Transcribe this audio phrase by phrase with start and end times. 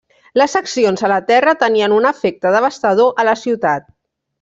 [0.41, 3.91] Les accions a la terra tenien un efecte devastador a la ciutat.